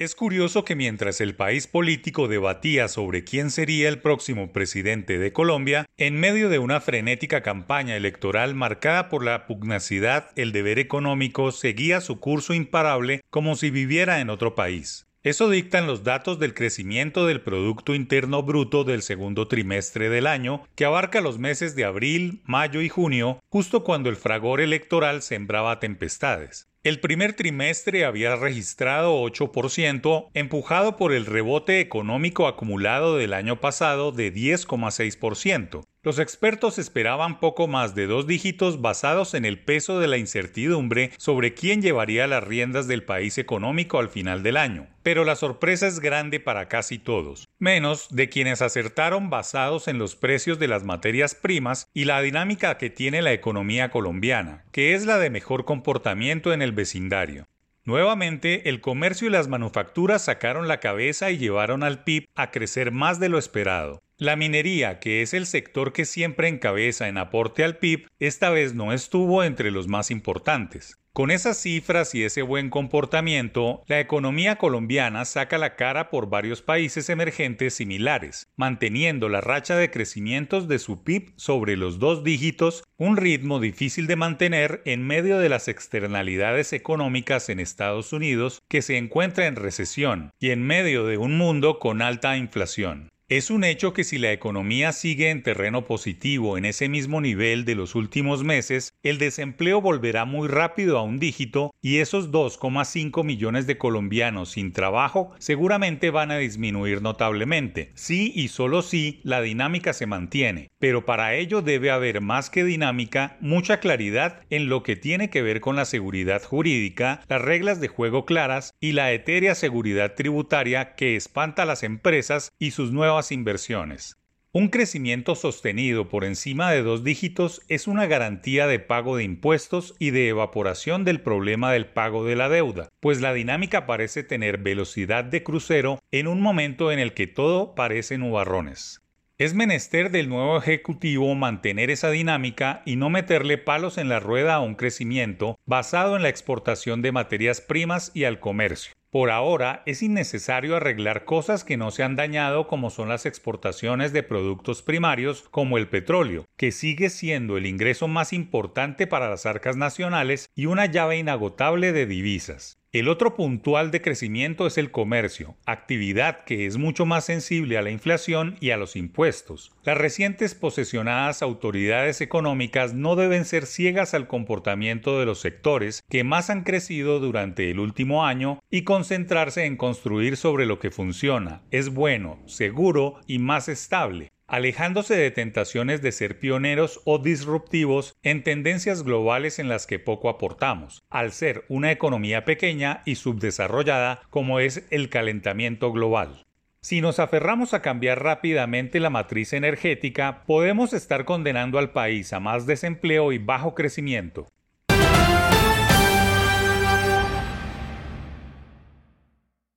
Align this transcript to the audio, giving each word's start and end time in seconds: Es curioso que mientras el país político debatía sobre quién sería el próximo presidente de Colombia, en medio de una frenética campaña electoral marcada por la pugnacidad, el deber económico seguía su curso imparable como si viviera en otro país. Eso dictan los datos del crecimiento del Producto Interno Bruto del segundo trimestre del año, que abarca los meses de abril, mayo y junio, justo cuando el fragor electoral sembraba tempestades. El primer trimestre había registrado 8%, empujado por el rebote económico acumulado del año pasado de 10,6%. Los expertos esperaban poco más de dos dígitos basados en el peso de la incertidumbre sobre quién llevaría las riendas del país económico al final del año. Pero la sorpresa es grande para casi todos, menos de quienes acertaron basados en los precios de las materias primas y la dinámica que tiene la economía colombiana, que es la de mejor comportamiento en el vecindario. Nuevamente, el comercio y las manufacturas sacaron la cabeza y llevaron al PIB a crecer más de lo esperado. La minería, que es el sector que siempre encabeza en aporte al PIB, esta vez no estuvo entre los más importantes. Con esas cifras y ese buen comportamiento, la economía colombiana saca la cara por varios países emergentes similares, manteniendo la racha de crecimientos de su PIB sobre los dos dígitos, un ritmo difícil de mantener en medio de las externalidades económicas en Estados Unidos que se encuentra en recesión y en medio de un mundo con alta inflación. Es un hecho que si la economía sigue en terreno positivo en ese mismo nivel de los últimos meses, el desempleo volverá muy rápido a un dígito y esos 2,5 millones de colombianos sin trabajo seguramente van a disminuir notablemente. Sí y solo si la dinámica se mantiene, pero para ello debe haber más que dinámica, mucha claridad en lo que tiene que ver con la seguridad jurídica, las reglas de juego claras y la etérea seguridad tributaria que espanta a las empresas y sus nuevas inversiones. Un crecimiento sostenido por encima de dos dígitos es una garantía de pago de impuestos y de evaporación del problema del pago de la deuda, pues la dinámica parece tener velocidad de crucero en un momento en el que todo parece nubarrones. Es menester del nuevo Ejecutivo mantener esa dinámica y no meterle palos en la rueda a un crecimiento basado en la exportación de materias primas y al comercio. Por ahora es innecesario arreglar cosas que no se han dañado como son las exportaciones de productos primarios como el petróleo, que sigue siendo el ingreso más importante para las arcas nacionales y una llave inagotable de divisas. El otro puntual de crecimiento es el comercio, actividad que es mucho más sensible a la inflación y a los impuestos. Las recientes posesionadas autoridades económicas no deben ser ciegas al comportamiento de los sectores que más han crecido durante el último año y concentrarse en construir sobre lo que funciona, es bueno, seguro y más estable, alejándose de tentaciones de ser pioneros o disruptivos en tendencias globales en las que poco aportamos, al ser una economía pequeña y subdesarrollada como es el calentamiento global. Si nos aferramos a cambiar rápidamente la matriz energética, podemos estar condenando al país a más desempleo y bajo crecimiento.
Es 0.00 0.14
curioso 0.14 0.64
que 0.64 0.76
mientras 0.76 1.20
el 1.20 1.34
país 1.34 1.66
político 1.66 2.26
debatía 2.26 2.88
sobre 2.88 3.22
quién 3.22 3.50
sería 3.50 3.86
el 3.86 3.98
próximo 3.98 4.50
presidente 4.50 5.18
de 5.18 5.34
Colombia, 5.34 5.84
en 5.98 6.18
medio 6.18 6.48
de 6.48 6.58
una 6.58 6.80
frenética 6.80 7.42
campaña 7.42 7.94
electoral 7.96 8.54
marcada 8.54 9.10
por 9.10 9.22
la 9.22 9.46
pugnacidad, 9.46 10.30
el 10.36 10.52
deber 10.52 10.78
económico 10.78 11.52
seguía 11.52 12.00
su 12.00 12.18
curso 12.18 12.54
imparable 12.54 13.20
como 13.28 13.56
si 13.56 13.68
viviera 13.68 14.20
en 14.20 14.30
otro 14.30 14.54
país. 14.54 15.06
Eso 15.22 15.50
dictan 15.50 15.86
los 15.86 16.02
datos 16.02 16.38
del 16.38 16.54
crecimiento 16.54 17.26
del 17.26 17.42
Producto 17.42 17.94
Interno 17.94 18.42
Bruto 18.42 18.84
del 18.84 19.02
segundo 19.02 19.48
trimestre 19.48 20.08
del 20.08 20.26
año, 20.26 20.64
que 20.76 20.86
abarca 20.86 21.20
los 21.20 21.38
meses 21.38 21.76
de 21.76 21.84
abril, 21.84 22.40
mayo 22.46 22.80
y 22.80 22.88
junio, 22.88 23.38
justo 23.50 23.84
cuando 23.84 24.08
el 24.08 24.16
fragor 24.16 24.62
electoral 24.62 25.20
sembraba 25.20 25.78
tempestades. 25.78 26.69
El 26.82 26.98
primer 26.98 27.34
trimestre 27.34 28.06
había 28.06 28.36
registrado 28.36 29.22
8%, 29.22 30.30
empujado 30.32 30.96
por 30.96 31.12
el 31.12 31.26
rebote 31.26 31.78
económico 31.80 32.46
acumulado 32.46 33.18
del 33.18 33.34
año 33.34 33.60
pasado 33.60 34.12
de 34.12 34.32
10,6%. 34.32 35.84
Los 36.02 36.18
expertos 36.18 36.78
esperaban 36.78 37.40
poco 37.40 37.68
más 37.68 37.94
de 37.94 38.06
dos 38.06 38.26
dígitos 38.26 38.80
basados 38.80 39.34
en 39.34 39.44
el 39.44 39.58
peso 39.58 40.00
de 40.00 40.08
la 40.08 40.16
incertidumbre 40.16 41.10
sobre 41.18 41.52
quién 41.52 41.82
llevaría 41.82 42.26
las 42.26 42.42
riendas 42.42 42.88
del 42.88 43.02
país 43.02 43.36
económico 43.36 43.98
al 43.98 44.08
final 44.08 44.42
del 44.42 44.56
año. 44.56 44.86
Pero 45.02 45.26
la 45.26 45.36
sorpresa 45.36 45.86
es 45.86 46.00
grande 46.00 46.40
para 46.40 46.68
casi 46.68 46.98
todos, 46.98 47.46
menos 47.58 48.08
de 48.08 48.30
quienes 48.30 48.62
acertaron 48.62 49.28
basados 49.28 49.88
en 49.88 49.98
los 49.98 50.16
precios 50.16 50.58
de 50.58 50.68
las 50.68 50.84
materias 50.84 51.34
primas 51.34 51.86
y 51.92 52.06
la 52.06 52.22
dinámica 52.22 52.78
que 52.78 52.88
tiene 52.88 53.20
la 53.20 53.34
economía 53.34 53.90
colombiana, 53.90 54.64
que 54.72 54.94
es 54.94 55.04
la 55.04 55.18
de 55.18 55.28
mejor 55.28 55.66
comportamiento 55.66 56.54
en 56.54 56.62
el 56.62 56.72
vecindario. 56.72 57.46
Nuevamente, 57.84 58.70
el 58.70 58.80
comercio 58.80 59.28
y 59.28 59.30
las 59.30 59.48
manufacturas 59.48 60.24
sacaron 60.24 60.66
la 60.66 60.80
cabeza 60.80 61.30
y 61.30 61.36
llevaron 61.36 61.82
al 61.82 62.04
PIB 62.04 62.24
a 62.34 62.50
crecer 62.50 62.90
más 62.90 63.20
de 63.20 63.28
lo 63.28 63.38
esperado. 63.38 64.00
La 64.20 64.36
minería, 64.36 65.00
que 65.00 65.22
es 65.22 65.32
el 65.32 65.46
sector 65.46 65.94
que 65.94 66.04
siempre 66.04 66.46
encabeza 66.46 67.08
en 67.08 67.16
aporte 67.16 67.64
al 67.64 67.78
PIB, 67.78 68.06
esta 68.18 68.50
vez 68.50 68.74
no 68.74 68.92
estuvo 68.92 69.42
entre 69.42 69.70
los 69.70 69.88
más 69.88 70.10
importantes. 70.10 70.98
Con 71.14 71.30
esas 71.30 71.56
cifras 71.56 72.14
y 72.14 72.22
ese 72.22 72.42
buen 72.42 72.68
comportamiento, 72.68 73.82
la 73.86 73.98
economía 73.98 74.56
colombiana 74.56 75.24
saca 75.24 75.56
la 75.56 75.74
cara 75.74 76.10
por 76.10 76.28
varios 76.28 76.60
países 76.60 77.08
emergentes 77.08 77.72
similares, 77.72 78.46
manteniendo 78.56 79.30
la 79.30 79.40
racha 79.40 79.74
de 79.76 79.90
crecimientos 79.90 80.68
de 80.68 80.78
su 80.78 81.02
PIB 81.02 81.32
sobre 81.36 81.78
los 81.78 81.98
dos 81.98 82.22
dígitos, 82.22 82.84
un 82.98 83.16
ritmo 83.16 83.58
difícil 83.58 84.06
de 84.06 84.16
mantener 84.16 84.82
en 84.84 85.02
medio 85.02 85.38
de 85.38 85.48
las 85.48 85.66
externalidades 85.66 86.74
económicas 86.74 87.48
en 87.48 87.58
Estados 87.58 88.12
Unidos 88.12 88.60
que 88.68 88.82
se 88.82 88.98
encuentra 88.98 89.46
en 89.46 89.56
recesión 89.56 90.30
y 90.38 90.50
en 90.50 90.62
medio 90.62 91.06
de 91.06 91.16
un 91.16 91.38
mundo 91.38 91.78
con 91.78 92.02
alta 92.02 92.36
inflación. 92.36 93.08
Es 93.30 93.48
un 93.48 93.62
hecho 93.62 93.92
que 93.92 94.02
si 94.02 94.18
la 94.18 94.32
economía 94.32 94.90
sigue 94.90 95.30
en 95.30 95.44
terreno 95.44 95.84
positivo 95.84 96.58
en 96.58 96.64
ese 96.64 96.88
mismo 96.88 97.20
nivel 97.20 97.64
de 97.64 97.76
los 97.76 97.94
últimos 97.94 98.42
meses, 98.42 98.92
el 99.04 99.18
desempleo 99.18 99.80
volverá 99.80 100.24
muy 100.24 100.48
rápido 100.48 100.98
a 100.98 101.02
un 101.02 101.20
dígito 101.20 101.70
y 101.80 101.98
esos 101.98 102.32
2,5 102.32 103.22
millones 103.22 103.68
de 103.68 103.78
colombianos 103.78 104.50
sin 104.50 104.72
trabajo 104.72 105.30
seguramente 105.38 106.10
van 106.10 106.32
a 106.32 106.38
disminuir 106.38 107.02
notablemente. 107.02 107.92
Sí 107.94 108.32
y 108.34 108.48
solo 108.48 108.82
si 108.82 109.20
la 109.22 109.40
dinámica 109.40 109.92
se 109.92 110.06
mantiene, 110.06 110.69
pero 110.80 111.04
para 111.04 111.34
ello 111.34 111.62
debe 111.62 111.90
haber 111.90 112.20
más 112.22 112.50
que 112.50 112.64
dinámica, 112.64 113.36
mucha 113.40 113.78
claridad 113.78 114.40
en 114.50 114.68
lo 114.68 114.82
que 114.82 114.96
tiene 114.96 115.30
que 115.30 115.42
ver 115.42 115.60
con 115.60 115.76
la 115.76 115.84
seguridad 115.84 116.42
jurídica, 116.42 117.22
las 117.28 117.42
reglas 117.42 117.80
de 117.80 117.88
juego 117.88 118.24
claras 118.24 118.72
y 118.80 118.92
la 118.92 119.12
etérea 119.12 119.54
seguridad 119.54 120.14
tributaria 120.14 120.94
que 120.96 121.16
espanta 121.16 121.62
a 121.62 121.66
las 121.66 121.82
empresas 121.82 122.50
y 122.58 122.72
sus 122.72 122.92
nuevas 122.92 123.30
inversiones. 123.30 124.16
Un 124.52 124.68
crecimiento 124.68 125.36
sostenido 125.36 126.08
por 126.08 126.24
encima 126.24 126.72
de 126.72 126.82
dos 126.82 127.04
dígitos 127.04 127.60
es 127.68 127.86
una 127.86 128.06
garantía 128.06 128.66
de 128.66 128.80
pago 128.80 129.16
de 129.16 129.22
impuestos 129.22 129.94
y 130.00 130.10
de 130.10 130.28
evaporación 130.28 131.04
del 131.04 131.20
problema 131.20 131.72
del 131.72 131.86
pago 131.86 132.24
de 132.24 132.34
la 132.34 132.48
deuda, 132.48 132.88
pues 132.98 133.20
la 133.20 133.32
dinámica 133.32 133.86
parece 133.86 134.24
tener 134.24 134.58
velocidad 134.58 135.24
de 135.24 135.44
crucero 135.44 136.00
en 136.10 136.26
un 136.26 136.40
momento 136.40 136.90
en 136.90 136.98
el 136.98 137.12
que 137.12 137.28
todo 137.28 137.76
parece 137.76 138.18
nubarrones. 138.18 139.00
Es 139.40 139.54
menester 139.54 140.10
del 140.10 140.28
nuevo 140.28 140.58
Ejecutivo 140.58 141.34
mantener 141.34 141.88
esa 141.90 142.10
dinámica 142.10 142.82
y 142.84 142.96
no 142.96 143.08
meterle 143.08 143.56
palos 143.56 143.96
en 143.96 144.10
la 144.10 144.20
rueda 144.20 144.56
a 144.56 144.60
un 144.60 144.74
crecimiento 144.74 145.58
basado 145.64 146.14
en 146.14 146.22
la 146.22 146.28
exportación 146.28 147.00
de 147.00 147.10
materias 147.10 147.62
primas 147.62 148.10
y 148.12 148.24
al 148.24 148.38
comercio. 148.38 148.92
Por 149.08 149.30
ahora 149.30 149.82
es 149.86 150.02
innecesario 150.02 150.76
arreglar 150.76 151.24
cosas 151.24 151.64
que 151.64 151.78
no 151.78 151.90
se 151.90 152.02
han 152.02 152.16
dañado 152.16 152.66
como 152.66 152.90
son 152.90 153.08
las 153.08 153.24
exportaciones 153.24 154.12
de 154.12 154.22
productos 154.22 154.82
primarios 154.82 155.48
como 155.50 155.78
el 155.78 155.88
petróleo, 155.88 156.44
que 156.58 156.70
sigue 156.70 157.08
siendo 157.08 157.56
el 157.56 157.64
ingreso 157.64 158.08
más 158.08 158.34
importante 158.34 159.06
para 159.06 159.30
las 159.30 159.46
arcas 159.46 159.74
nacionales 159.74 160.50
y 160.54 160.66
una 160.66 160.84
llave 160.84 161.16
inagotable 161.16 161.94
de 161.94 162.04
divisas. 162.04 162.79
El 162.92 163.06
otro 163.06 163.36
puntual 163.36 163.92
de 163.92 164.02
crecimiento 164.02 164.66
es 164.66 164.76
el 164.76 164.90
comercio, 164.90 165.54
actividad 165.64 166.42
que 166.42 166.66
es 166.66 166.76
mucho 166.76 167.06
más 167.06 167.24
sensible 167.24 167.78
a 167.78 167.82
la 167.82 167.90
inflación 167.90 168.56
y 168.58 168.70
a 168.70 168.76
los 168.76 168.96
impuestos. 168.96 169.70
Las 169.84 169.96
recientes 169.96 170.56
posesionadas 170.56 171.40
autoridades 171.40 172.20
económicas 172.20 172.92
no 172.92 173.14
deben 173.14 173.44
ser 173.44 173.66
ciegas 173.66 174.12
al 174.12 174.26
comportamiento 174.26 175.20
de 175.20 175.26
los 175.26 175.38
sectores 175.38 176.02
que 176.10 176.24
más 176.24 176.50
han 176.50 176.64
crecido 176.64 177.20
durante 177.20 177.70
el 177.70 177.78
último 177.78 178.26
año 178.26 178.58
y 178.72 178.82
concentrarse 178.82 179.66
en 179.66 179.76
construir 179.76 180.36
sobre 180.36 180.66
lo 180.66 180.80
que 180.80 180.90
funciona, 180.90 181.62
es 181.70 181.90
bueno, 181.90 182.40
seguro 182.46 183.20
y 183.28 183.38
más 183.38 183.68
estable, 183.68 184.30
alejándose 184.50 185.16
de 185.16 185.30
tentaciones 185.30 186.02
de 186.02 186.10
ser 186.10 186.40
pioneros 186.40 187.00
o 187.04 187.18
disruptivos 187.18 188.16
en 188.22 188.42
tendencias 188.42 189.04
globales 189.04 189.60
en 189.60 189.68
las 189.68 189.86
que 189.86 190.00
poco 190.00 190.28
aportamos, 190.28 191.04
al 191.08 191.30
ser 191.30 191.64
una 191.68 191.92
economía 191.92 192.44
pequeña 192.44 193.02
y 193.06 193.14
subdesarrollada 193.14 194.22
como 194.28 194.58
es 194.58 194.86
el 194.90 195.08
calentamiento 195.08 195.92
global. 195.92 196.46
Si 196.82 197.00
nos 197.00 197.20
aferramos 197.20 197.74
a 197.74 197.82
cambiar 197.82 198.22
rápidamente 198.24 198.98
la 199.00 199.10
matriz 199.10 199.52
energética, 199.52 200.42
podemos 200.46 200.94
estar 200.94 201.24
condenando 201.24 201.78
al 201.78 201.92
país 201.92 202.32
a 202.32 202.40
más 202.40 202.66
desempleo 202.66 203.32
y 203.32 203.38
bajo 203.38 203.74
crecimiento. 203.74 204.48